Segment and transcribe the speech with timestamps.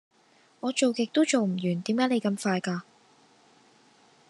[0.61, 2.81] 我做極都做唔完點解你咁快㗎